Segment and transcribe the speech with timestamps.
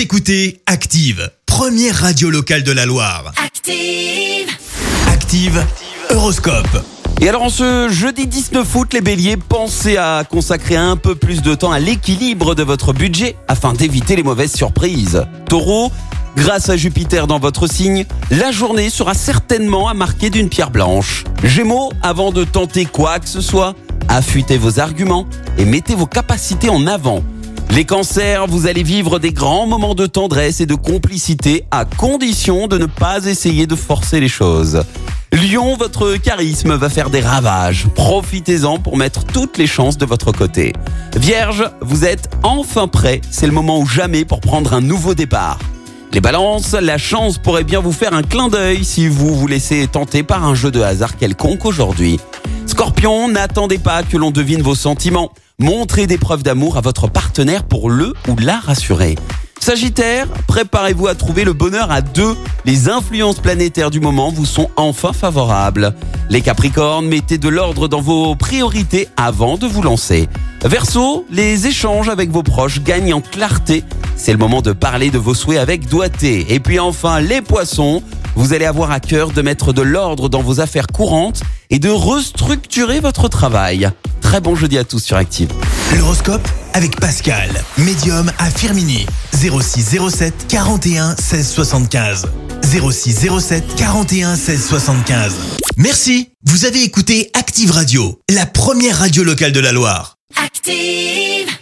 [0.00, 3.34] Vous écoutez Active, première radio locale de la Loire.
[3.36, 4.48] Active.
[5.06, 5.62] Active,
[6.08, 6.82] Horoscope.
[7.20, 11.42] Et alors en ce jeudi 19 août, les béliers, pensez à consacrer un peu plus
[11.42, 15.26] de temps à l'équilibre de votre budget afin d'éviter les mauvaises surprises.
[15.50, 15.92] Taureau,
[16.34, 21.24] grâce à Jupiter dans votre signe, la journée sera certainement à marquer d'une pierre blanche.
[21.44, 23.74] Gémeaux, avant de tenter quoi que ce soit,
[24.08, 25.26] affûtez vos arguments
[25.58, 27.22] et mettez vos capacités en avant.
[27.72, 32.66] Les cancers, vous allez vivre des grands moments de tendresse et de complicité à condition
[32.66, 34.82] de ne pas essayer de forcer les choses.
[35.32, 37.86] Lion, votre charisme va faire des ravages.
[37.94, 40.72] Profitez-en pour mettre toutes les chances de votre côté.
[41.14, 43.20] Vierge, vous êtes enfin prêt.
[43.30, 45.60] C'est le moment ou jamais pour prendre un nouveau départ.
[46.12, 49.86] Les balances, la chance pourrait bien vous faire un clin d'œil si vous vous laissez
[49.86, 52.18] tenter par un jeu de hasard quelconque aujourd'hui.
[52.70, 55.32] Scorpion, n'attendez pas que l'on devine vos sentiments.
[55.58, 59.16] Montrez des preuves d'amour à votre partenaire pour le ou la rassurer.
[59.58, 62.36] Sagittaire, préparez-vous à trouver le bonheur à deux.
[62.64, 65.96] Les influences planétaires du moment vous sont enfin favorables.
[66.28, 70.28] Les Capricornes, mettez de l'ordre dans vos priorités avant de vous lancer.
[70.64, 73.82] Verseau, les échanges avec vos proches gagnent en clarté.
[74.14, 76.46] C'est le moment de parler de vos souhaits avec doigté.
[76.54, 78.00] Et puis enfin, les Poissons,
[78.36, 81.88] vous allez avoir à cœur de mettre de l'ordre dans vos affaires courantes et de
[81.88, 83.90] restructurer votre travail.
[84.20, 85.50] Très bon jeudi à tous sur Active.
[85.96, 89.06] L'horoscope avec Pascal, médium à Firmini.
[89.32, 92.26] 06 07 41 16 75.
[92.62, 95.34] 06 07 41 16 75.
[95.76, 96.30] Merci.
[96.44, 100.16] Vous avez écouté Active Radio, la première radio locale de la Loire.
[100.42, 101.60] Active.